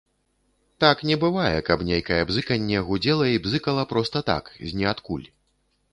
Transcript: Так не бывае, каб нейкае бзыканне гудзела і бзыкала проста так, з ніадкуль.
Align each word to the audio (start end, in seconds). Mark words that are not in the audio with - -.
Так 0.83 1.03
не 1.09 1.17
бывае, 1.23 1.59
каб 1.67 1.83
нейкае 1.91 2.19
бзыканне 2.31 2.79
гудзела 2.89 3.29
і 3.35 3.41
бзыкала 3.47 3.83
проста 3.93 4.27
так, 4.31 4.45
з 4.71 4.77
ніадкуль. 4.81 5.27